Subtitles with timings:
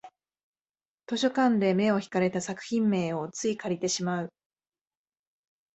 [1.05, 4.33] 図書館で目を引かれた作品名をつい借りてしまう